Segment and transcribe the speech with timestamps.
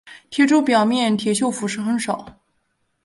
[0.31, 2.39] 铁柱表面铁锈腐蚀很少。